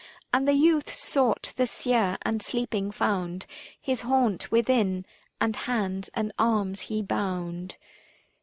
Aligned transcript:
400 0.31 0.31
And 0.33 0.47
the 0.47 0.53
youth 0.53 0.95
sought 0.95 1.53
the 1.57 1.67
seer, 1.67 2.17
and 2.23 2.41
sleeping 2.41 2.89
found 2.89 3.45
His 3.79 4.01
haunt 4.01 4.51
within, 4.51 5.05
and 5.39 5.55
hands 5.55 6.09
and 6.15 6.31
arms 6.39 6.81
he 6.89 7.03
bound. 7.03 7.77